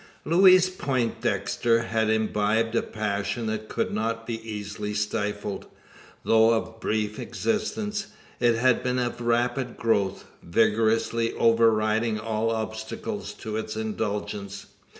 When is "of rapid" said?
8.97-9.77